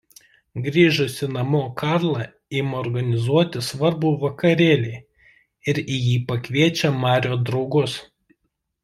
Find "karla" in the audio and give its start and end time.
1.81-2.23